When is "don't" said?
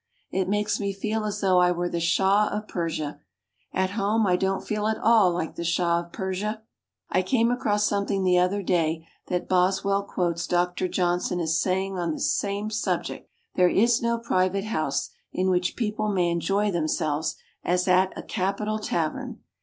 4.35-4.65